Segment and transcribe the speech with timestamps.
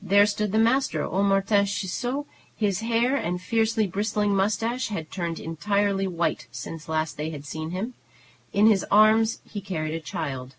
[0.00, 2.26] There stood the master, old Martin Ciseaux.
[2.54, 6.96] His hair and fiercely bristling mustache had turned entirely white since they had
[7.40, 7.94] last seen him.
[8.52, 10.54] In his arms he carried a child.